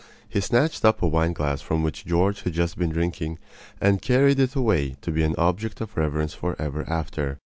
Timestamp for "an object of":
5.21-5.95